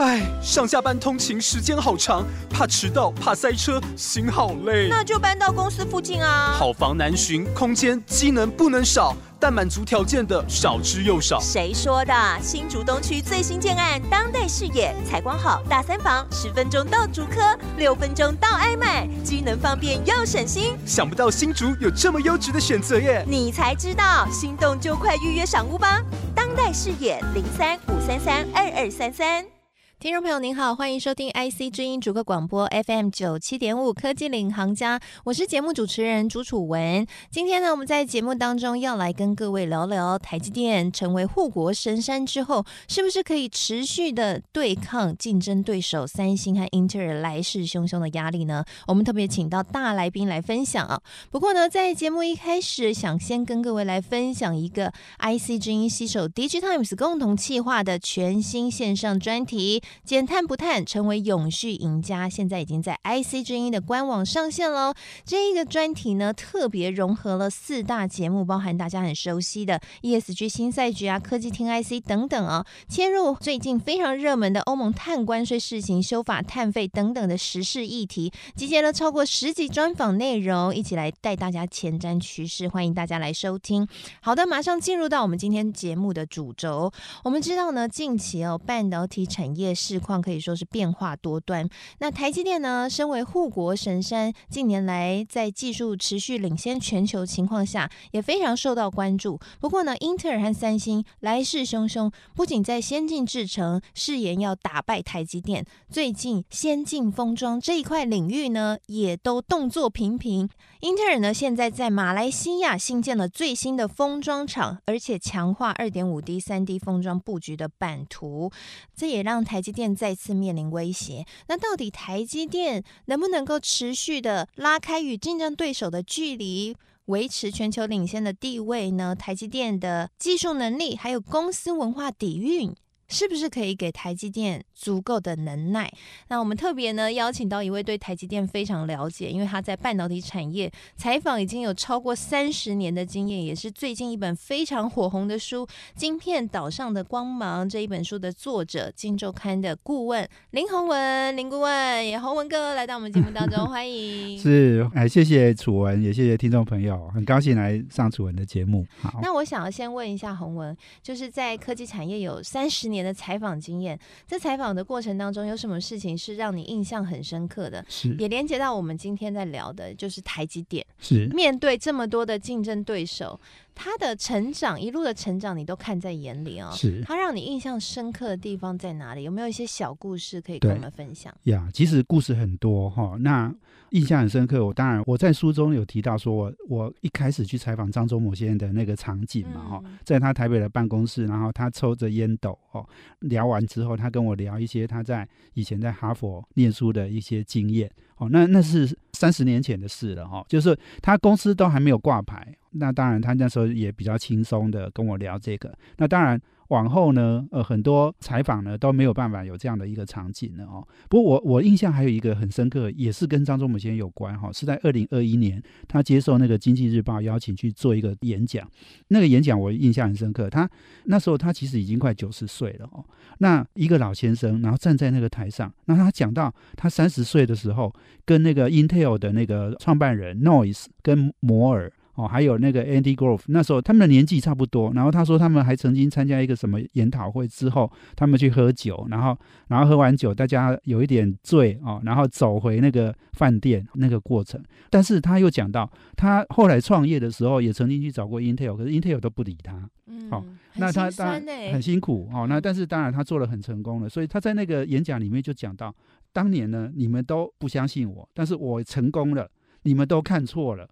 [0.00, 4.88] 哎，上下班通勤时间好长，怕迟到，怕塞车，心好累。
[4.88, 6.54] 那就搬到公司附近啊。
[6.58, 11.38] 好房难寻，空间机能不能少，但满足条件的少之又少。
[11.38, 12.14] 谁说的？
[12.40, 20.78] 新竹东区最新建案，当代视野，采光好，大三房，十分钟到竹科，六分钟到爱买，机能方便又省心。
[20.86, 23.22] 想不到新竹有这么优质的选择耶！
[23.28, 26.00] 你才知道，心动就快预约赏屋吧。
[26.34, 29.59] 当代视野零三五三三二二三三。
[30.00, 37.06] 听众朋友您好，欢迎收听 IC 之音主客广播 FM 九七点五科技领航家，我是节目主持人朱楚文。
[37.30, 48.64] 今天呢，我们在节目当中要来跟各位聊聊台积电成为护国神山之后，是不是可以持续的对抗竞争对手三星和英特尔来势汹汹的压力呢？
[48.86, 50.98] 我们特别请到大来宾来分享啊。
[51.30, 59.82] 不过呢，在节目一开始，想先跟各位来分享一个 IC 之音携手 DIGITIMES 共同企划的全新线上专题。
[60.04, 62.28] 减碳不碳，成为永续赢家。
[62.28, 64.94] 现在已经在 IC 之音的官网上线喽。
[65.24, 82.68] 这一个专题呢，特别融合了四大节目，包含大家很熟悉的 ESG 新赛局啊、科技听 IC 等等啊，切入最近非常热门的欧盟碳关税试行、修法碳费等等的时事议题，集结了超过十集专访内容，一起来带大家前瞻趋势。
[82.68, 83.86] 欢迎大家来收听。
[84.20, 86.92] 好的，马上进入到我们今天节目的主轴。
[87.24, 91.66] 我们知道呢，近期哦，半导体产业市况可以说是变化多端。
[92.00, 99.40] 那台积电呢，身为护国神山，近年来在技术持续领先全球情况下，也非常受到关注。
[99.58, 110.48] 不过呢，英特尔和三星来势汹汹，不仅在先进制程誓言要打败台积电，最近先进封装这一块领域呢，也都动作频频。
[110.80, 118.50] 英特尔呢，现在在马来西亚新建了最新的封装厂，而且强化二点五 D、三 D 封装布局的版图，
[118.96, 119.90] 这也让台积电。
[120.00, 126.74] 再次面临威胁，那到底台积电能不能够持续的拉开与竞争对手的距离，
[127.06, 129.14] 维持全球领先的地位呢？
[129.14, 132.74] 台积电的技术能力还有公司文化底蕴，
[133.10, 135.92] 是不是可以给台积电足够的能耐？
[136.28, 145.66] 那我们特别呢邀请到一位对台积电非常了解，因为他在半导体产业采访已经有超过三十年的经验，也是最近一本非常火红的书
[145.96, 154.38] 《晶片岛上的光芒》这一本书的作者，《金周刊》的顾问林宏文林顾问，也宏文哥来到我们节目当中， 欢迎。
[154.38, 158.86] 是，哎，谢谢楚文，也谢谢听众朋友，很高兴来上楚文的节目。
[159.00, 162.99] 好，那我想要先问一下宏文，就是在科技产业有三十年。
[163.02, 167.84] 的采访经验，在采访的过程当中，有什么事情是让你印象很深刻的？
[167.88, 170.84] 是也连接到我们今天在聊的，就是台积电。
[170.98, 173.38] 是面对这么多的竞争对手，
[173.74, 176.70] 他的成长一路的成长，你都看在眼里哦。
[176.74, 179.22] 是他让你印象深刻的地方在哪里？
[179.22, 181.34] 有没有一些小故事可以跟我们分享？
[181.44, 183.16] 呀，其实故事很多哈。
[183.20, 183.54] 那
[183.90, 192.86] 印象很深刻，我当然我在书中有提到说，我我一开始去采访张忠谋先生的那个场景嘛哈，嗯、在他台北的办公室，然后他抽着烟斗哦，
[193.20, 206.40] 聊完之后，他跟我聊一些他在以前在哈佛念书的一些经验哦，那那是三十年前的事了哈，就是他公司都还没有挂牌，那当然他那时候也比较轻松的跟我聊这个，那当然。
[206.70, 210.86] 往后呢，呃，很多采访呢都没有办法有这样的一个场景了哦。
[211.08, 218.70] 不过我我印象还有一个很深刻，也是跟张忠谋先生有关哈，是在二零二一年，他接受那个经济日报邀请去做一个演讲。
[219.08, 220.70] 那个演讲我印象很深刻，他
[221.06, 223.04] 那时候他其实已经快九十岁了哦。
[223.38, 227.92] 那一个老先生，然后站在那个台上，那他讲到他三十岁的时候，
[228.24, 231.92] 跟那个 Intel 的那个创办人 Noyce 跟摩尔。
[232.20, 234.92] 哦，还有那个 Andy Grove，那时候他们的年纪差不多。
[234.92, 239.36] 然后他说，他们还曾经参加一个什么研讨会之后，他们去喝酒，然后
[239.68, 244.62] 然后喝完酒，大家有一点醉哦，然后走回那个饭店那个过程。
[244.90, 249.88] 但是他又讲到，他后来创业的时候也曾经去找过 Intel，可是 Intel 都不理他。
[250.06, 250.44] 嗯，好、哦，
[250.74, 252.46] 那他当然很辛苦哦。
[252.46, 255.94] 那但是当然他做了很成功了，所以他在那个演讲里面就讲到，
[256.32, 259.48] 当年呢你们都不相信我，但是我成功了，
[259.84, 260.88] 你们都看错了。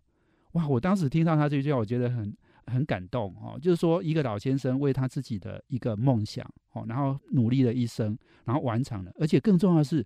[0.53, 0.67] 哇！
[0.69, 2.35] 我当时听到他这句话，我觉得很
[2.67, 3.59] 很感动哦。
[3.61, 9.13] 就是说，一个老先生为他自己的一个梦想哦，然后努力了一生，然后完成了。
[9.19, 10.05] 而且更重要的是，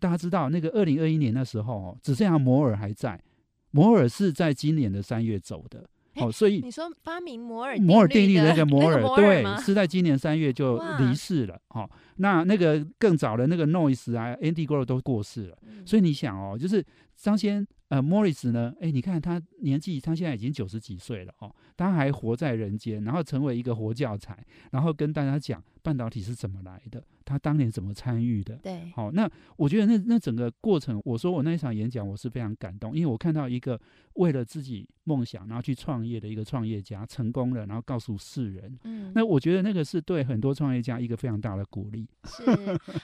[0.00, 3.20] 大家知道那个二零二一年的时候哦，只剩下摩尔还在。
[3.70, 5.88] 摩尔是在今年的三月走的。
[6.16, 11.58] 哦，所以你说发明摩尔摩尔定律的那个摩尔，对，是在今年三月就离世了。
[11.68, 15.56] 哦，那那个更早的那个 Noyce 啊，Andy Grove 都过世了。
[15.62, 16.84] 嗯、所以你想哦，就是
[17.22, 27.00] 张先呃 Morris 呢，哎，你看他年纪，他现在已经九十几岁了哦，他还活在人间，然后成为一个活教材，然后跟大家讲半导体是怎么来的。
[27.24, 28.56] 他当年怎么参与的？
[28.56, 33.80] 对，好，那我觉得那那整个过程，我说我那一场演讲，我是非常感动，因为我看到一个
[34.14, 42.08] 为了自己梦想然后去创业的一个创业家成功了，然后告诉世人，嗯，那我觉得那个是对很多创业家一个非常大的鼓励。
[42.24, 42.44] 是，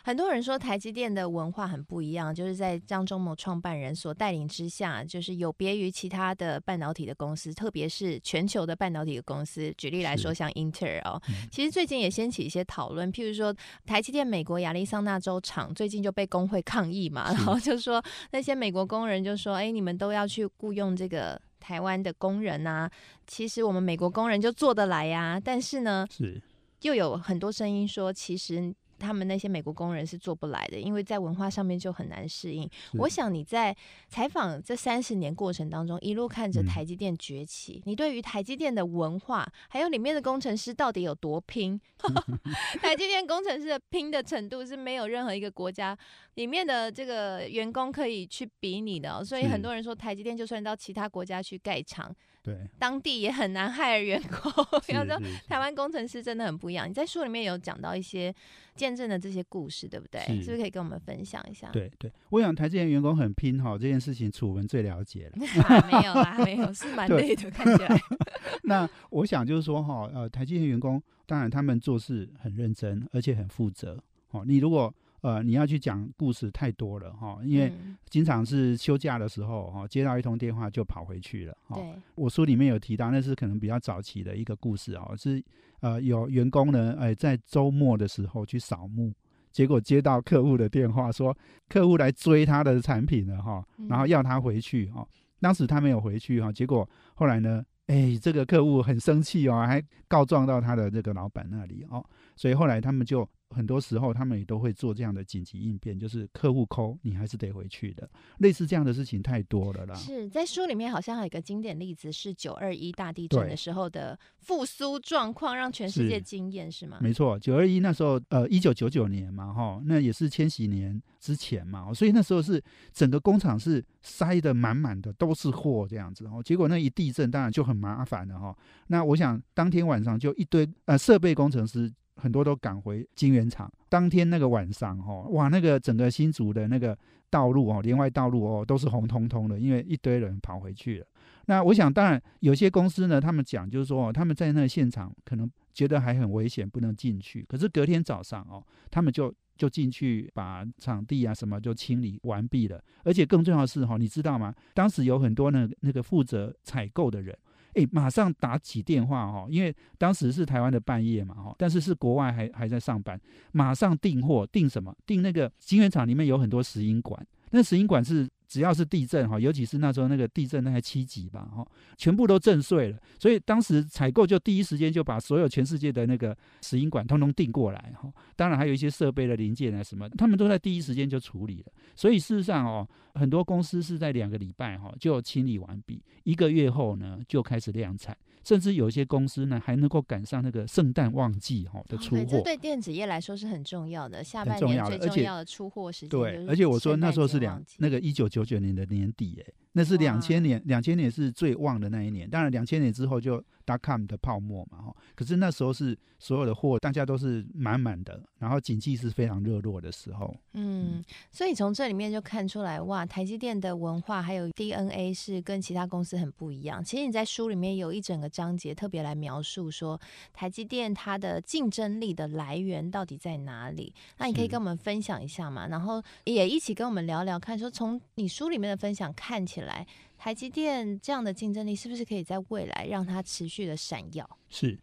[0.02, 9.74] 很多人说台积电的文化很不一样，就是在张忠谋创办人所带领之下，就是有别于其他的半导体的公司，特别是全球的半导体的公司。
[9.76, 13.52] 举例来说，像英特尔哦，嗯、其实最近也掀起一些讨论，譬如说
[13.84, 14.28] 台积电。
[14.28, 22.90] 美国亚利桑那州厂最近就被工会抗议嘛，然后就说那些美国工人就说：“哎，你们都要去雇佣这个台湾的工人啊，
[23.26, 26.38] 其实我们美国工人就做得来呀。”但是呢，是
[26.82, 28.74] 又有很多声音说，其实。
[28.98, 32.68] 他们那些美国工人是做不来的，因为在文化上面就很难适应。
[32.94, 33.74] 我想你在
[34.08, 41.80] 采访这三十年过程当中，一路看着台积电崛起，嗯、你对于台积电的文化，还有里面的工程师到底有多拼？
[42.80, 45.96] 台积电工程师的拼的程度是没有任何一个国家
[46.34, 49.24] 里面的这个员工可以去比拟的。
[49.24, 52.14] 所以很多人说，台积电就算到其他国家去盖厂。
[52.48, 54.50] 对，当地也很难害员工。
[54.94, 56.88] 要说台湾工程师真的很不一样。
[56.88, 58.34] 你在书里面有讲到一些
[58.74, 60.20] 见证的这些故事，对不对？
[60.22, 61.68] 是，是不是可以跟我们分享一下？
[61.70, 65.32] 对对，我想台积电员工很拼哈，这件事情楚文最了解了。
[65.86, 68.00] 没有啦，没有，是蛮累的，看起来。
[68.64, 74.02] 那我想就是说哈，呃，台积电员工当然他们做事很认真，而且很负责。
[74.30, 77.72] 哦，你如果呃，你要去讲故事太多了哈，因为
[78.08, 81.74] 经常是休假的时候哈，接到一通电话就跑回去了哈。
[81.76, 85.42] 对，我书里面有提到，那是可能比较早期的一个故事哦，是
[85.80, 89.12] 呃有员工呢，哎，在周末的时候去扫墓，
[89.50, 91.36] 结果接到客户的电话，说
[91.68, 95.04] 客户来追他的产品了哈，然后要他回去哈，
[95.40, 102.04] 当时他没有回去哈，结果后来呢，哎，这个客户很生气哦，还告状到他的这个老板那里哦，
[102.36, 103.28] 所以后来他们就。
[103.50, 108.08] 很多时候，他们也都会做这样的紧急应变，就是客户 call，你还是得回去的。
[108.38, 109.94] 类似这样的事情太多了啦。
[109.94, 116.98] 是在书里面好像还有一个经典例子，是九二一大地震的时候的复苏状况，让全世界惊艳，是吗？
[117.00, 122.62] 没错，九二一那时候，呃，一九九九年嘛，哈，那也是千禧年之前嘛，所以那时候是
[122.92, 126.26] 整个工厂是塞得满满的，都是货这样子。
[126.26, 128.56] 哦，结果那一地震，当然就很麻烦了哈。
[128.88, 131.90] 那我想当天晚上就一堆呃设备工程师。
[132.18, 133.70] 很多都赶回金圆厂。
[133.88, 136.96] 当天那个晚上，哈，哇，那个整个新竹的那个
[137.30, 141.06] 道路哦，连外道路哦，都是红彤彤的，因为一堆人跑回去了。
[141.46, 147.44] 那我想，当然有些公司呢，他们讲就是说，他们在那个现场可能觉得还很危险，不能进去。
[147.48, 152.82] 可是隔天早上哦，他们就就进去把场地啊什么就清理完毕了。
[153.04, 154.54] 而且更重要的是哈，你知道吗？
[154.74, 157.34] 当时有很多那那个负责采购的人。
[157.78, 163.20] 哎，马上打起电话哈，因为当时是台湾的半夜嘛哈，但是是国外还还在上班，
[163.52, 164.94] 马上订货，订什么？
[165.06, 168.28] 订那个晶圆厂里面有很多石英管，那石英管是。
[168.48, 171.66] 只要是地震哈，尤其是那时候那个地震那才七级吧哈，
[171.96, 172.98] 全部都震碎了。
[173.18, 178.10] 所以当时采购就第一时间就把所有全世界的那个石英管通通订过来哈。
[178.34, 181.72] 当然还有一些设备的零件啊什么，他们都在第一时间就处理了。
[181.94, 188.16] 所以事实上哦，很多公司是在两个礼拜哈就清理完毕，一个月后呢就开始量产。
[188.48, 192.40] 甚至有一些公司呢，还能够赶上那个圣诞旺季哈的出货。
[192.42, 196.08] 对电子业来说是很重要的，下半年最重要的出货时间。
[196.08, 202.28] 对，而且我说那时候是两那个一九九九年的年底，哎，那是两千年，两千年是最旺的那一年。
[202.28, 203.42] 当然，两千年之后就。
[203.68, 210.34] dot com 的泡沫嘛，哈，可是那时候是所有的货，大家都是满满的，然后景气是非常热络的时候。
[210.54, 216.82] 嗯，所以从这里面就看出来，哇，台积电的文化还有 DNA 是跟其他公司很不一样。
[216.82, 220.00] 其实你在书里面有一整个章节特别来描述说，
[220.32, 223.92] 台积电它的竞争力的来源到底在哪里？
[224.16, 229.67] 那你可以跟我们分享一下嘛，然后也一起跟我们聊聊看，说从你书里面的分享看起来。
[229.68, 234.28] 来台积电这样的竞争力是不是可以在未来让它持续的闪耀？
[234.48, 234.76] 是，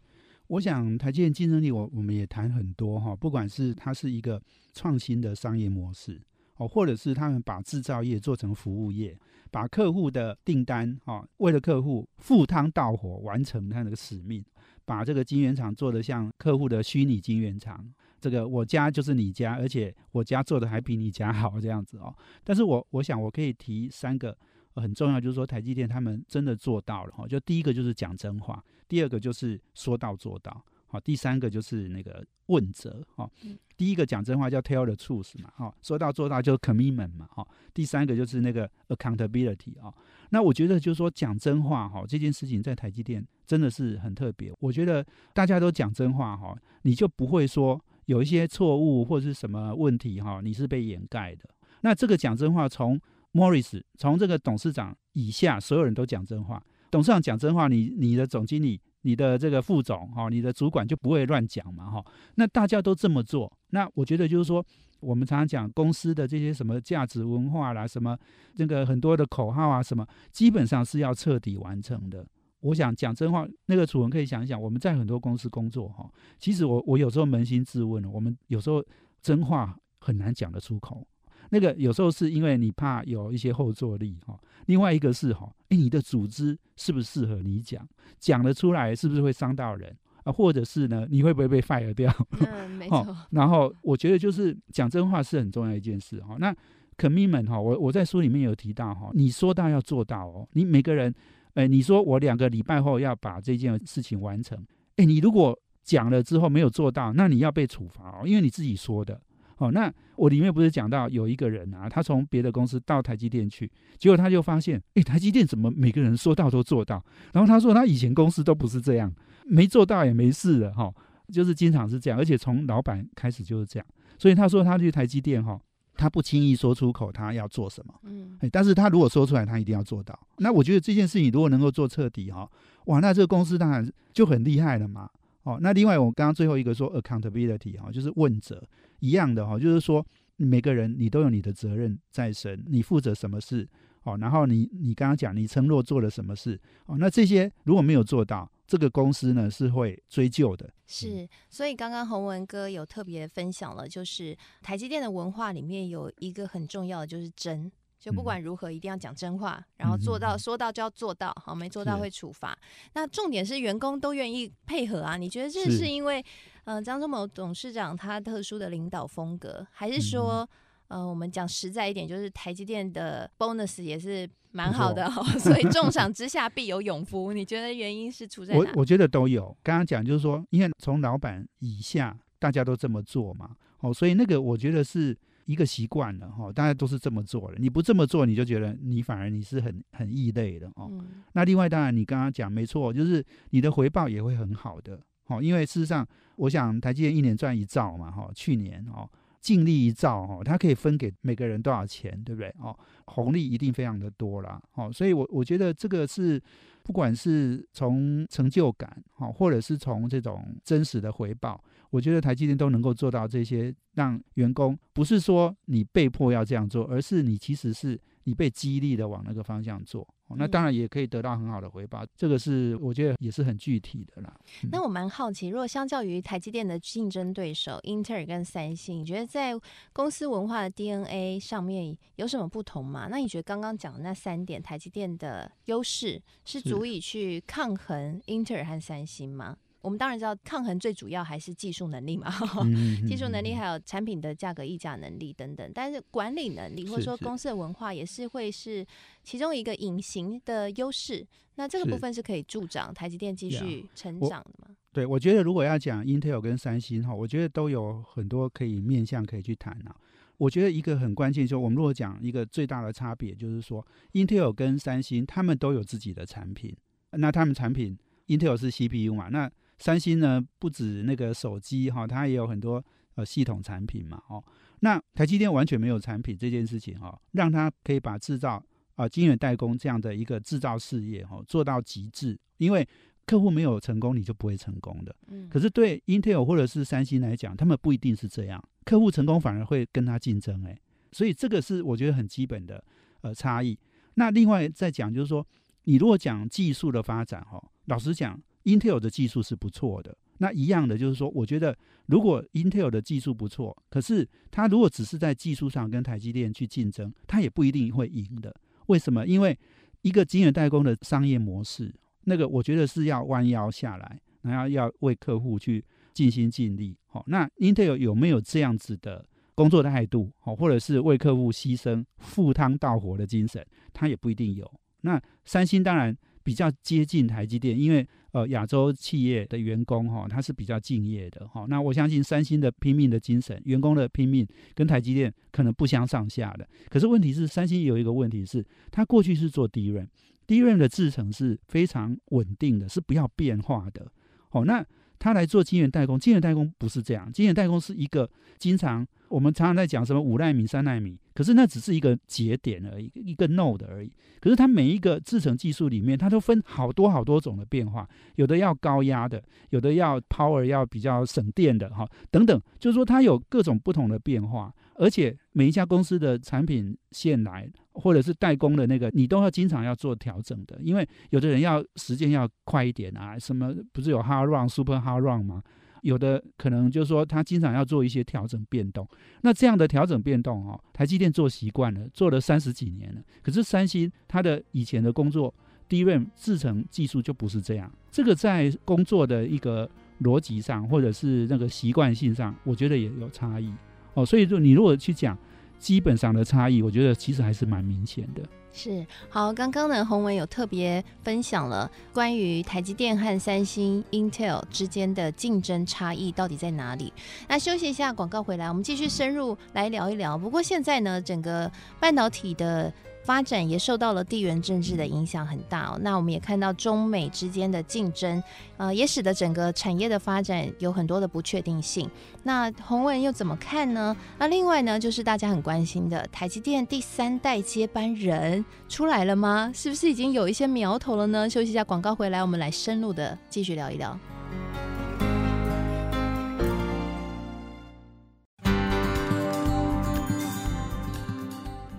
[0.46, 4.40] 我想台积电竞争力，我我们也谈很多哈，不管是它是一个
[4.72, 6.18] 创新的商业模式
[6.56, 9.14] 哦，或者是他们把制造业做成服务业，
[9.50, 14.42] 把客户的订单哈，为了客户赴汤蹈火完成他那个使命，
[14.86, 22.14] 把这个晶圆厂做得像客户的虚拟晶圆厂，这个我家就是你家，而且我家做的还比你家好这样子哦。
[22.42, 24.34] 但是我我想我可以提三个。
[24.80, 27.26] 很重要，就是说台积电他们真的做到了哈。
[27.26, 33.30] 就第一个就是讲真话，第二个就是说到做到，好，第三个就是那个问责哈。
[33.76, 37.46] 第一个讲真话叫 tell the truth 嘛，哈，说到做到就是 commitment 嘛，哈。
[37.74, 39.92] 第三个就是那个 accountability 啊。
[40.30, 44.52] 那我觉得就是说讲真话哈，这件事情在台积电真的是很特别。
[44.60, 51.48] 我觉得大家都讲真话哈，你就不会说有一些错误或者是什么问题哈，你是被掩盖的。
[51.82, 52.98] 那这个讲真话从
[53.36, 56.62] Morris 从这个董事长以下，所有人都讲真话。
[56.90, 62.04] 董事长讲真话，你你的总经理、你的这个副总哈、你的主管就不会乱讲嘛哈。
[62.36, 64.64] 那大家都这么做，那我觉得就是说，
[65.00, 68.16] 我们常常讲公司的这些什么价值文化啦，什么
[68.54, 72.26] 这个很多的口号啊，什么基本上是要彻底完成的。
[72.60, 78.82] 我想讲真话，那个楚文可以想一想，我们在很多公司工作哈，其实我我有时候扪心自问，我们有时候
[79.20, 81.06] 真话很难讲得出口。
[81.50, 87.86] 那个有时候是因为你怕有一些后坐力哈，另外一个是哈，诶，你的组织适不适合你讲，
[88.18, 90.32] 讲得出来是不是会伤到人啊？
[90.32, 92.12] 或者是呢，你会不会被 fire 掉？
[92.40, 93.16] 嗯，没错。
[93.30, 96.36] 然后我觉得就是讲真话是很重要一件事哈。
[96.38, 96.54] 那
[96.96, 100.48] commitment 哈，我我在书里面有提到哈，你说到要做到哦。
[100.52, 101.14] 你每个人，
[101.54, 104.58] 诶，你说我两个礼拜后要把这件事情完成，
[104.96, 109.20] 诶，你如果讲了之后没有做到，那你要被处罚哦，因为你自己说的。
[109.58, 117.02] 哦，那我里面不是讲到有一个人啊，他从别的公司到台积电去，结果他就发现，诶，台积电怎么每个人说到都做到？
[117.32, 119.12] 然后他说他以前公司都不是这样，
[119.46, 120.94] 没做到也没事的哈、哦，
[121.32, 123.86] 就是经常是这样，而且从老板开始就是这样。
[124.18, 125.60] 所以他说他去台积电哈、哦，
[125.94, 130.18] 他不轻易说出口他要做什么，嗯，但是他如果说出来，他一定要做到。
[130.38, 132.50] 那我觉得这件事情如果能够做彻底哈、哦，
[132.86, 135.08] 哇，那这个公司当然就很厉害了嘛。
[135.46, 138.60] 哦，那另外我刚刚最后一个说 accountability 哈，就是问责。
[138.98, 140.04] 一样的哈，就是说
[140.36, 143.68] 每个人你都有你的责任在身，你负责什么事
[144.02, 150.68] 哦，然后你你刚刚讲你承诺做了什么事哦，那这些如果没有做到，这个公司呢是会追究的。
[150.88, 157.70] 是，所以刚刚洪文哥有特别分享了，就是台积电的文化里面有一个很重要的就是真。
[157.98, 162.56] 就不管如何，一定要讲真话，嗯、然后做到说到就要做到，好，没做到会处罚。
[162.92, 165.16] 那重点是员工都愿意配合啊？
[165.16, 166.24] 你觉得这是因为，
[166.64, 170.48] 呃，张忠谋董事长他特殊的领导风格，还是说，
[170.88, 177.32] 嗯、呃，我们讲实在一点，就是台积电的 bonus 也是蛮好的，所以重赏 之下必有勇夫。
[177.32, 178.60] 你觉得原因是出在哪？
[178.60, 179.56] 我我觉得都有。
[179.62, 185.16] 刚刚讲就是说，因为从老板以下大家都这么做嘛，哦，所以那个我觉得是。
[185.46, 187.56] 一个习惯了哈，大家都是这么做的。
[187.58, 190.88] 你不这么做，你就觉得你反而你是很很异类的哦。
[190.90, 195.00] 嗯、那另外当然，你刚刚讲没错，就是你的回报也会很好的。
[195.28, 199.08] 哦，因为事实上，我想台积电一年赚一兆嘛哈，去年哦
[199.40, 202.54] 净利一兆哦，它可以分给每个人多少钱，对不对？
[202.60, 202.76] 哦，
[203.06, 204.60] 红利一定非常的多啦。
[204.74, 206.42] 哦，所以我我觉得这个是。
[206.82, 211.60] 不管是从成就感，哈，或者是从这种真实的回报，
[211.96, 220.06] 我觉得台积电都能够做到这些，让员工不是说你被迫要这样做，而是你其实是你被激励的往那个方向做。
[220.36, 224.36] 那当然也可以得到很好的回报，这个是我觉得也是很具体的啦。
[224.64, 229.52] 嗯、那我蛮好奇，如果相较于台积电的竞争对手英特尔跟三星，你觉得在
[229.94, 233.06] 公司文化的 DNA 上面有什么不同吗？
[233.08, 239.56] 那你觉得刚刚讲的那三点，台积电的优势是足以去抗衡英特尔和三星吗？
[239.86, 242.28] 我们当然知道，抗衡最主要还是技术能力嘛，
[242.66, 245.70] 嗯、技术能力还有产品的价格溢价能力等等。
[245.72, 248.84] 但是管理能力或者说公司的文化也是会是
[249.22, 251.24] 其中一个隐形的优势。
[251.54, 254.74] 那这个部分是可以助长台积电继续成长的吗？
[254.92, 259.94] 对，我觉得如果要讲 Intel 跟三星哈，我觉得都有很多可以面向可以去谈啊。
[260.36, 266.76] 我觉得一个很关键，就是我们如果讲一个最大的差别，就是说 Intel 跟三星他们都有自己的产品，
[267.12, 272.82] 那他们产品 Intel 是 CPU 嘛，那三星呢，不止那个手机哈，它也有很多
[273.14, 274.42] 呃系统产品嘛，哦，
[274.80, 278.62] 那台积电完全没有产品这件事情哈，让它可以把制造
[278.94, 282.88] 啊晶圆代工这样的一个制造事业哈做到极致，因为
[283.26, 285.14] 客户没有成功，你就不会成功的。
[285.28, 285.48] 嗯。
[285.48, 290.78] 可是对 Intel 或者是三星来讲，他们不一定是这样，客户成功反而会跟他竞争哎，
[291.12, 292.82] 所以这个是我觉得很基本的
[293.20, 293.78] 呃差异。
[294.14, 295.46] 那另外再讲就是说，
[295.84, 298.40] 你如果讲技术的发展哈，老实讲。
[298.66, 308.54] Intel 的技术是不错的，那一样的就是说，我觉得如果 Intel 的技术不错，可是它如果只是在技术上跟台积电去竞争，它也不一定会赢的。
[308.86, 309.24] 为什么？
[309.26, 309.56] 因为
[310.02, 311.94] 一个晶圆代工的商业模式，
[312.24, 316.96] 那个我觉得是要弯腰下来，然后要为客户去尽心尽力。
[317.06, 324.68] 好，那 Intel 有没有这样子的工作态度，好或者是为客户牺牲、赴汤蹈火的精神，他也不一定有。
[325.02, 331.64] 那三星当然比较接近台积电，因为呃亚洲企业的员工哈，他是比较敬业的哈。
[331.70, 336.68] 那我相信三星的拼命的精神，员工的拼命跟台积电可能不相上下的。
[336.90, 340.06] 可是问题是，三星有一个问题是，他过去是做低润，
[340.46, 344.06] 低润的制程是非常稳定的，是不要变化的。
[344.50, 344.84] 哦，那
[345.18, 349.06] 他来做晶圆代工，晶圆代工不是这样，晶圆代工是一个经常。
[349.28, 354.12] 我们常常在讲什么五纳米、三纳米，可是那只是一个节点而已，一个 node 而已。
[354.40, 375.62] 可是它每一个制程技术里面，它都分好多好多种的变化，有的要高压的，有的要 power 要比较省电的，哈，等等，就是说它有各种不同的变化，而且每一家公司的产品线来或者是代工的那个，你都要经常要做调整的，因为有的人要时间要快一点啊，什么不是有 hard run、super hard run 吗？
[376.02, 379.08] 有的可能就是说，他经常要做一些调整变动。
[379.40, 383.20] 那这样的调整变动，哦，台积电做习惯了，做了三十几年了。
[383.42, 385.52] 可是三星它的以前的工作
[385.88, 387.90] ，DRAM 制程技术就不是这样。
[388.12, 393.72] 这个在工作的一个逻辑上，或者是那个习惯性上，我觉得也有差异。
[394.14, 395.36] 哦，所以说你如果去讲
[395.78, 398.42] 基本上的差异，我觉得其实还是蛮明显的。
[398.72, 407.12] 是好，刚刚呢，洪文有特别分享了关于台积电和三星、Intel 之间的竞争差异到底在哪里。
[407.48, 410.36] 那休息一下，广告回来，我们继续深入来聊一聊。
[410.36, 412.92] 不过现在呢，整个半导体的。
[413.26, 415.98] 发展也受到了地缘政治的影响很大。
[416.00, 418.40] 那我们也看到中美之间的竞争，
[418.76, 422.08] 呃，也使得整个产业的发展有很多的不确定性。
[422.44, 424.16] 那洪文又怎么看呢？
[424.38, 429.72] 那另外呢，就是大家很关心的台积电第三代接班人出来了吗？
[429.74, 431.50] 是不是已经有一些苗头了呢？
[431.50, 434.16] 休息一下，广告回来，我们来深入的继续聊一聊。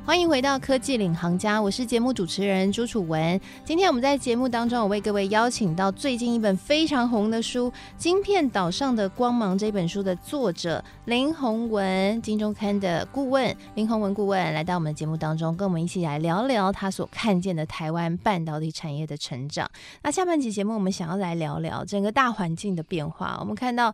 [0.07, 3.37] 欢迎回到科技领航家，我是节目主持人朱楚文。
[3.65, 19.69] 今天我们在节目当中，我为各位邀请到最近一本非常红的书《晶片岛上的光芒》这本书的作者林宏文，金周刊的顾问林宏文顾问来到我们节目当中，跟我们一起来聊聊他所看见的台湾半导体产业的成长。
[20.03, 23.35] 那下半集节目，我们想要来聊聊整个大环境的变化。
[23.41, 23.93] 我们看到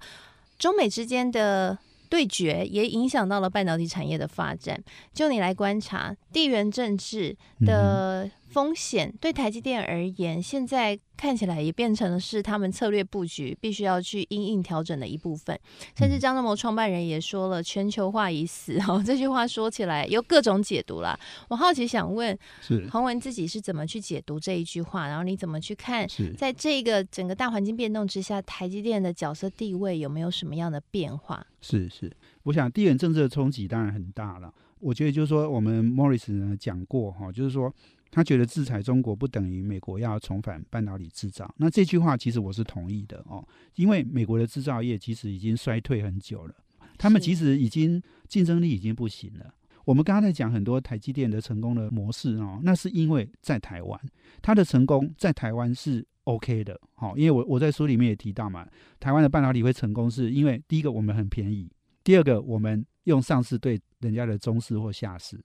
[0.60, 1.76] 中美之间的。
[2.14, 4.80] 对决也影响到了半导体产业的发展。
[5.16, 15.60] 就你来观察，地缘政治的风险对台积电而言，现在看起来也变成了是他们策略布局必须要去因应调整的一部分。
[15.98, 21.20] 甚至张忠谋创办人也说了“全球化已死”哦， 这句话说起来有各种解读啦。
[21.50, 25.08] 我好奇想问，是洪文自己是怎么去解读这一句话？
[25.08, 31.44] 然后你怎么去看，在这个整个大环境变动之下，台积电的角色地位有没有什么样的变化？
[31.60, 34.54] 是是，我想地缘政治的冲击当然很大了。
[34.80, 37.74] 我觉得就是说，我们 Morris 呢讲过哈，就是说。
[38.16, 41.52] 他觉得制裁中国不等于美国要重返半导体制造。
[41.58, 46.54] 那这句话其实我是同意的哦，因为美国的制造业其实已经衰退很久了，
[47.00, 49.52] 他们其实已经竞争力已经不行了。
[49.84, 54.00] 我们刚刚在讲很多台积电的成功的模式哦，那是因为在台湾，
[54.44, 56.80] 它的成功在台湾是 OK 的。
[56.94, 58.66] 好，因为我我在书里面也提到嘛，
[59.00, 61.68] 台湾的半导体会成功是因为第一个我们很便宜，
[62.04, 65.38] 第二个我们用上市对人家的中市或下市，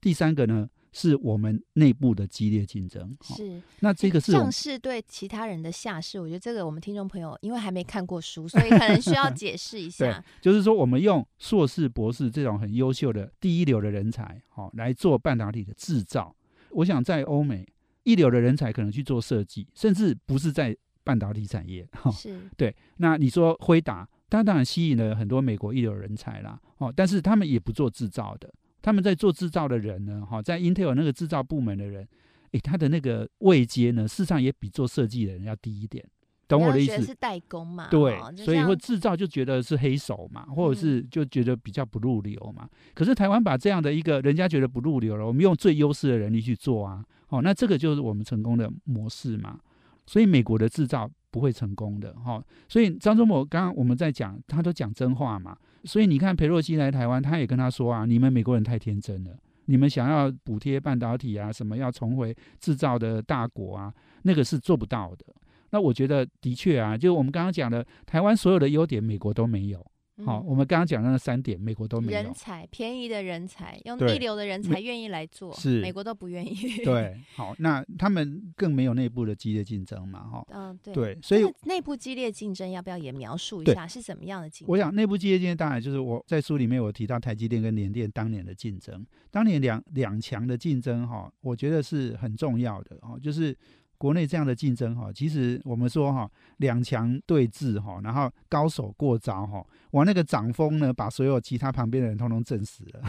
[0.00, 10.06] 第三个呢，是我们内部的激烈竞争，是那这个是上市对其他人的下市，我觉得这个我们听众朋友因为还没看过书，所以可能需要 解释一下。
[10.06, 16.34] 对，就是说我们用硕士、博士这种很优秀的第一流的人才，好来做半导体的制造。
[16.70, 17.68] 我想在欧美，
[18.04, 21.86] 一流的人才可能去做设计，甚至不是在半导体产业。
[21.92, 22.74] 哈是，对。
[22.96, 28.50] 那你说辉达，它当然吸引了很多美国一流人才啦，哦，但是他们也不做制造的。
[28.86, 32.06] 他们在做制造的人呢，哈，在 Intel 那个制造部门的人，
[32.52, 36.06] 诶，他的那个位阶呢，事实上也比做设计的人要低一点，
[36.46, 37.02] 懂我的意思？
[37.02, 37.88] 是代工嘛？
[37.90, 42.62] 对，所以会制造就觉得是黑手嘛，或者是就觉得比较不入流嘛。
[42.62, 49.58] 嗯、可是台湾把这样的一个人家觉得不入流了，我们用最优势的人力去做啊，哦，那这个就是我们成功的模式嘛。
[50.06, 52.40] 所以美国的制造不会成功的，哈。
[52.68, 55.58] 所以张忠谋刚刚我们在讲，他都讲真话嘛。
[55.86, 59.30] 所以你看，裴洛西来台湾，他也跟他说啊：“你们美国人太天真了，
[59.66, 65.24] 你们想要补贴半导体啊，什么要重回制造的大国啊，那个是做不到的。”
[65.70, 69.84] 那我觉得的确啊，就我们刚刚讲的，台湾所有的优点，美国都没有。
[70.24, 72.22] 好，我们刚刚讲的那三点，美国都没有。
[72.22, 76.54] 人才，便宜的人才，用一流的人才愿意来做，是美国都不愿意。
[76.84, 80.46] 对， 好，那他们更没有内部的激烈竞争嘛，哈。
[80.50, 80.94] 嗯，对。
[80.94, 84.72] 对，所以内部激烈竞争要不要也描述一下是怎么样的竞争？
[84.72, 93.56] 我想内部激烈竞争当然就是我在书里面我提到台积电跟联电当年的竞争，当年两两强的竞争哈，我觉得是很重要的哦，就是。
[93.98, 103.00] 国内这样的竞争哈，其实我们说哈，两强对峙哈，然后高手过招哈，哇，那个掌风呢，把所有其他旁边的人通通震死了，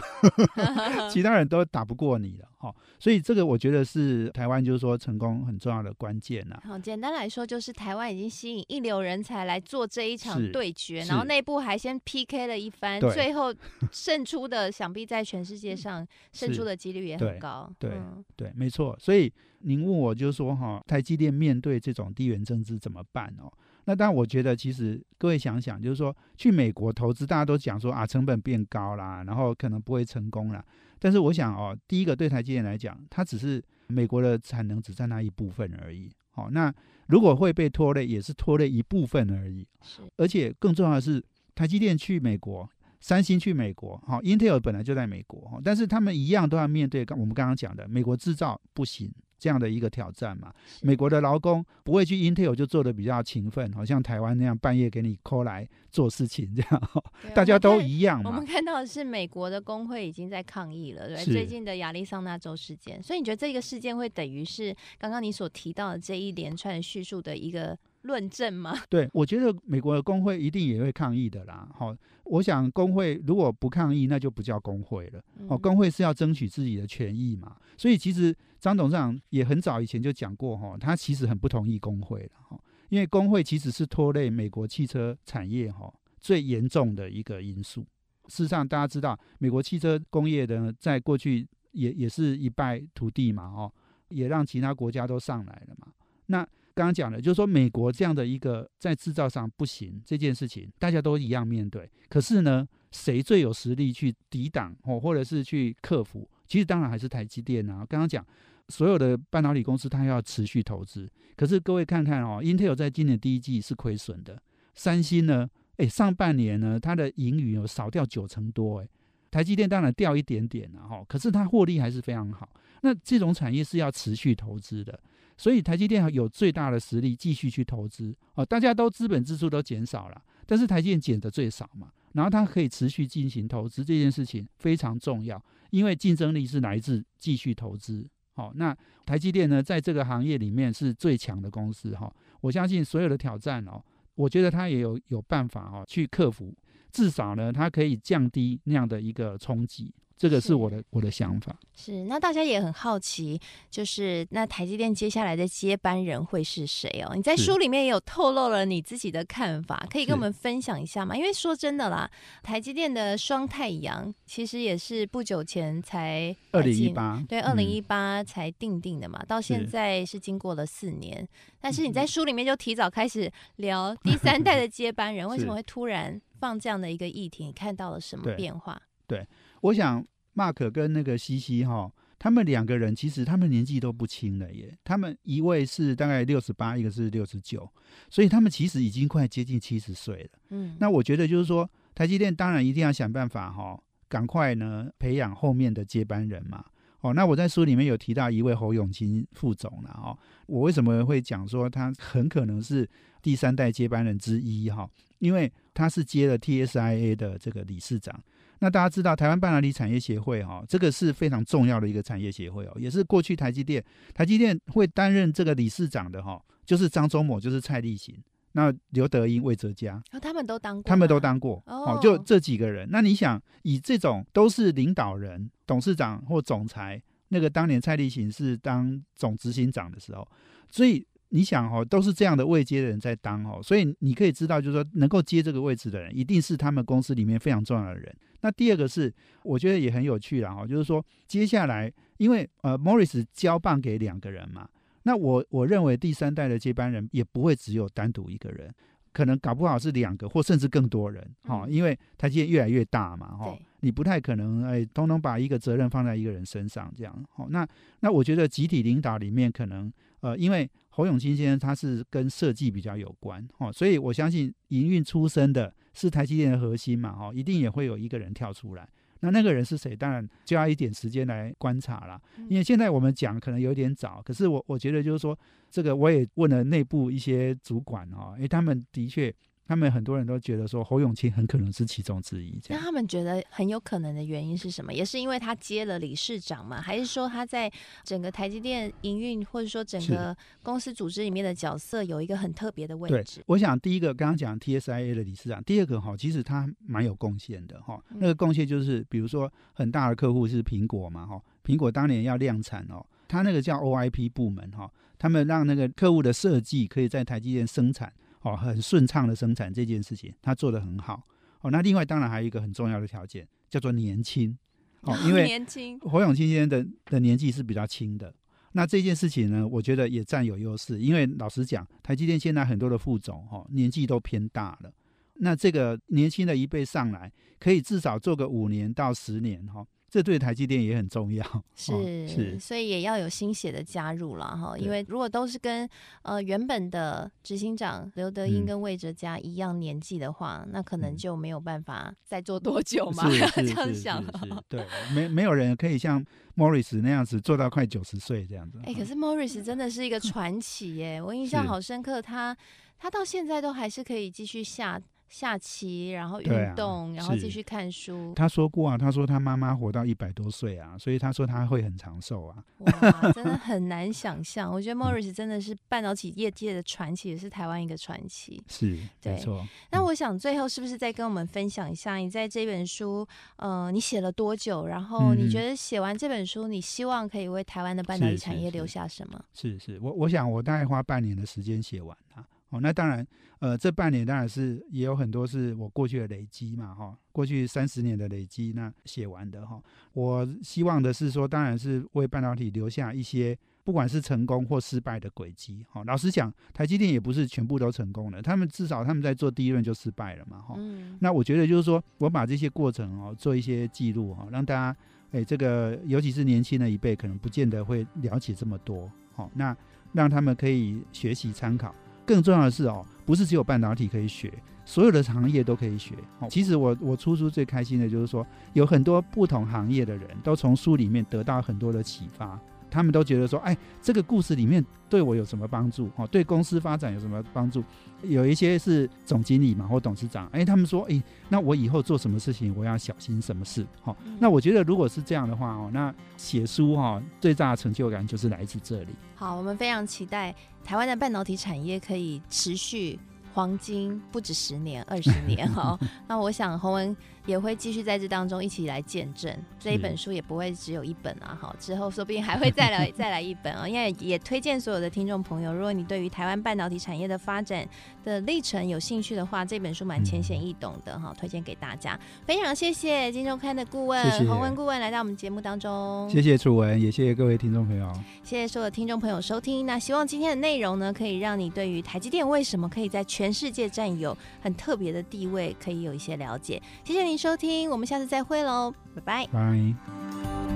[1.12, 2.74] 其他人都打不过你了哈。
[2.98, 6.58] 所以这个我觉得是台湾就是说成功很重要的关键呐。
[6.64, 13.54] 好，简单来说就是台湾已经吸引一流人才来做这一场对决，然后内部还先 PK 了一番，最后
[13.92, 17.70] 胜出的想必在全世界上胜出的几率也很高。
[17.78, 18.00] 对对，
[18.34, 19.30] 对，没错，所以。
[19.60, 23.52] 您问我就是说哈，台积电面对这种地缘政治怎么办哦？
[23.88, 30.62] 那但，我觉得其实各位想想，就是说去美国投资，大家都讲说啊，成本变高啦，然后可能不会成功啦。
[30.98, 36.10] 但是我想哦，第一个对台积电来讲，它只是美国的产能只占那一部分而已。
[36.32, 36.70] 好，那
[37.06, 39.66] 如果会被拖累，也是拖累一部分而已。
[39.80, 41.24] 是，而且更重要的是，
[41.54, 42.68] 台积电去美国，
[43.00, 49.10] 三星去美国，好，Intel 本来就在美国，但是他们一样都要面对我们刚刚讲的美国制造不行。
[49.38, 56.92] 这样的一个挑战嘛，美国的劳工不会去 Intel 就做的比较勤奋，好像台湾那样半夜给你 call 来做事情这样，
[57.34, 58.30] 大家都一样嘛。
[58.30, 68.76] 我们看到的是美国的工会已经在抗议了，对，最近的亚利桑那州事件，所以你觉得这个事件会等于是刚刚你所提到的这一连串的叙述的一个论证吗？
[68.90, 71.68] 对，我觉得美国的工会一定也会抗议的啦。
[71.74, 75.22] 好，我想工会如果不抗议，那就不叫工会了。
[75.48, 77.56] 哦，工会是要争取自己的权益嘛。
[77.76, 87.86] 所以其实张董事长也很早以前就讲过，哈，他其实很不同意工会了，哈，因为工会其实是拖累美国汽车产业，哈，最严重的一个因素。
[88.26, 93.72] 事实上，大家知道，美国汽车工业的在过去也也是一败涂地嘛，哦，
[94.08, 95.88] 也让其他国家都上来了嘛。
[96.26, 96.42] 那
[96.74, 101.90] 刚刚讲的，就是说美国这样的一个在制造上不行这件事情，大家都一样面对。
[102.08, 106.28] 可是呢，谁最有实力去抵挡哦，或者是去克服？
[106.46, 107.84] 其实当然还是台积电啊。
[107.88, 108.24] 刚刚讲
[108.68, 111.10] 所有的半导体公司，它要持续投资。
[111.36, 114.40] 可是各位看看哦，Intel 在今年第一季是亏损的。
[114.74, 118.80] 三星呢，诶，上半年呢，它的盈余有少掉九成多。
[118.80, 118.88] 诶，
[119.30, 122.48] 台积电当然掉一点点了哈，可是它获利还是非常好。
[122.82, 124.98] 那这种产业是要持续投资的。
[125.36, 138.04] 所以台积电有最大的实力继续去投资哦，大家都资本支出都减少了，但是台积电减的最少嘛，然后它可以持续进行投资这件事情非常重要，因为竞争力是来自继续投资。
[138.38, 138.72] 好，那
[139.04, 142.08] 台积电呢，在这个行业里面是最强的公司哈，
[142.40, 143.82] 我相信所有的挑战哦，
[144.14, 146.54] 我觉得它也有有办法哦去克服，
[146.92, 149.92] 至少呢，它可以降低那样的一个冲击。
[150.18, 151.56] 这个是我的我的想法。
[151.76, 157.14] 是，那大家也很好奇，就是那台积电接下来的接班人会是谁哦？
[157.14, 161.16] 你在书里面也有透露了你自己的看法，可以跟我们分享一下吗？
[161.16, 162.10] 因为说真的啦，
[162.42, 171.26] 台积电的双太阳其实也是不久前才二零一八对二零一八才定定的嘛，到现在是经过了四年，
[171.60, 177.44] 但是你在书里面就提早开始聊第三代的接班人， 为什么会突然放这样的一个议题？
[177.44, 178.82] 你看到了什么变化？
[179.08, 179.26] 对。
[179.62, 184.78] 我想，Mark 跟那个西西哈，他们两个人其实他们年纪都不轻了耶。
[184.84, 187.68] 他们一位是大概六十八，一个是六十九，
[188.08, 190.38] 所以他们其实已经快接近七十岁了。
[190.50, 196.64] 嗯，那我觉得就是说，台积电当然一定要想办法哈，赶快呢培养后面的接班人嘛。
[197.00, 200.18] 哦，那我在书里面有提到一位侯永清副总了哦。
[200.46, 202.88] 我为什么会讲说他很可能是
[203.22, 204.88] 第三代接班人之一哈？
[205.18, 208.20] 因为他是接了 TSIA 的这个理事长。
[208.60, 218.14] 那大家知道台湾半导体产业协会哈，这个是非常重要的一个产业协会哦，也是过去台积电台积电会担任这个理事长的哈，就是张忠谋，就是蔡立行，
[218.52, 222.88] 那刘德英、魏哲家，他们都当过，他们都当过哦，就这几个人。
[222.90, 230.28] 那你想，以这种都是领导人、董事长或总裁，那个当年蔡立行是当总执行长的时候，
[230.70, 231.06] 所以。
[231.30, 238.16] 你想哦，都是这样的位阶的人在当哦，所以你可以知道，就是说能够接这个位置的人，一定是他们公司里面非常重要的人。
[238.40, 244.68] 那第二个是，我觉得也很有趣了哈，就是说接下来，因为呃，Morris 交棒给两个人嘛，
[245.02, 248.72] 那我我认为第三代的接班人也不会只有单独一个人，
[249.12, 257.24] 可能搞不好是两个或甚至更多人哈，因为台积电越来越大嘛哈，你不太可能哎，通通把一个责任放在一个人身上这样。
[257.30, 257.66] 好，那
[258.00, 259.92] 那我觉得集体领导里面可能。
[260.20, 260.68] 呃，因为
[260.98, 268.88] 侯永清先生他是跟设计比较有关，哦，所以我相信营运出身的是台积电的核心嘛，哦，一定也会有一个人跳出来。
[269.20, 269.94] 那那个人是谁？
[269.94, 275.38] 当然就要一点时间来观察了，因为现在我们讲可能有点早，可是我我觉得就是说，
[275.70, 279.32] 这个我也问了内部一些主管哦，因为，他们的确。
[279.68, 282.58] 他们很多人都觉得说侯永庆很可能是其中之一。
[282.70, 284.94] 那他们觉得很有可能的原因是什么？
[284.94, 286.80] 也是因为他接了理事长嘛？
[286.80, 287.70] 还是说他在
[288.02, 293.40] 整个台积电营运或者说整个公司组织里面的角色有一个很特别的位置？
[293.40, 298.02] 对，我想第一个刚刚讲 TSIA 的理事长，第二个哈，其实他蛮有贡献的哈。
[298.14, 308.10] 那个贡献就是，比如说很大的客户是苹果嘛哈，苹果当年要量产哦，他那个叫 OIP 部门哈，他们让那个客户的设计可以在台积电生产。
[308.42, 311.26] 哦，很顺畅的生产这件事情，他做得很好。
[311.60, 314.56] 哦，那另外当然还有一个很重要的条件，叫做年轻。
[315.02, 318.34] 哦，因为 年轻，侯永清先生的的年纪是比较轻的。
[318.72, 324.92] 那这件事情呢，我觉得也占有优势，因为老实讲，台积电现在很多的副总，哈，年纪都偏大了。
[325.40, 329.86] 那这个年轻的一辈上来，可以至少做个五年到十年，哈。
[330.10, 331.44] 这对台积电也很重要，
[331.76, 334.76] 是、哦、是，所以也要有新血的加入了哈。
[334.78, 335.86] 因为如果都是跟
[336.22, 343.28] 呃原本的执行长刘德英跟魏哲家一样年纪的话，嗯、那可能就没有办法再做多久嘛。
[343.54, 344.24] 这样想，
[344.66, 344.82] 对，
[345.14, 346.24] 没没有人可以像
[346.56, 348.78] Morris 那样子做到快九十岁这样子。
[348.84, 352.56] 哎、欸，可是 Morris 真的是一个传奇耶，我印象好深刻，他
[352.98, 354.98] 他到现在都还是可以继续下。
[355.28, 358.32] 下棋，然后运动，啊、然后继续看书。
[358.34, 362.64] 他说过啊，他说他妈妈活到一百多岁啊，所以他说他会很长寿啊。
[362.78, 364.72] 哇，真的 很难想象。
[364.72, 368.62] 我觉得 Morris 真的是半导体业界的传奇，也是台湾一个传奇。
[368.68, 369.66] 是，对没错。
[369.90, 374.86] 那我想最后是不是再跟我们分享一下，你在这本书，呃，你写了多久？
[374.86, 379.44] 然后你觉得写完这本书，你希望可以为台湾的半导体产业留下什么？
[379.52, 382.44] 是是，是，是，我我想我大概花半年的时间写完它。
[382.70, 383.26] 哦，那当然，
[383.60, 389.82] 呃，这半年当然是也有很多是我过去的累积嘛，哈，过去三十年的累积，那写完的哈。
[390.12, 395.82] 我希望的是说，当然是为半导体留下一些，不管是成功或失败的轨迹。
[395.88, 400.76] 哈，老实讲，台积电也不是全部都成功的，他们至少他们在做第一轮就失败了嘛，哈。
[401.20, 404.96] 那我觉得就是说我把这些过程哦做一些记录哈，让大家，
[405.30, 409.74] 哎，这个尤其是年轻的一辈，可能不见得会了解这么多，好，那
[410.12, 411.94] 让他们可以学习参考。
[412.28, 414.52] 更重要的是哦，不是只有半导体可以学，
[414.84, 416.14] 所有的行业都可以学。
[416.40, 422.60] 哦，其实我我出书最开心的就是说，有很多不同行业的人都从书里面得到很多的启发。
[422.90, 426.10] 他们都觉得说，哎，这个故事里面对我有什么帮助？
[426.16, 427.82] 哦，对公司发展有什么帮助？
[428.22, 433.86] 有一些是总经理嘛，或董事长，哎，他们说，哎，那我以后做什么事情，我要小心什么事？
[434.02, 439.08] 好，那我觉得如果是这样的话，哦，那写书哈，最大的成就感就是来自这里。
[439.36, 443.18] 好，我们非常期待台湾的半导体产业可以持续
[443.58, 445.68] 黄金，不止十年、二十年。
[445.74, 447.16] 哦，那我想洪文。
[447.46, 451.56] 也会继续在这当中一起来见证这一本书，也不会只有一本啊！
[451.58, 453.88] 哈，之后说不定还会再来 再来一本啊！
[453.88, 457.88] 因为也推荐所有的听众朋友，如果你对于台湾半导体产业的发展
[458.22, 462.20] 的历程有兴趣的话，这本书蛮浅显易懂的哈，推荐给大家。
[462.44, 468.12] 非常谢谢金周刊的顾问洪文顾问来到我们节目当中，谢谢楚文，也谢谢各位听众朋友，
[468.44, 469.86] 谢谢所有听众朋友收听。
[469.86, 476.82] 那希望今天的内容呢，可以让你对于台积电为什么可以在全全世界占有很特别的地位，可以有一些了解。
[477.02, 477.38] 谢谢您。
[477.38, 478.92] 收听，我们下次再会喽，
[479.24, 479.46] 拜。
[479.46, 480.67] 拜。